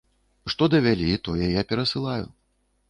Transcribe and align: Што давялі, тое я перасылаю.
Што 0.53 0.69
давялі, 0.75 1.11
тое 1.29 1.45
я 1.61 1.67
перасылаю. 1.75 2.25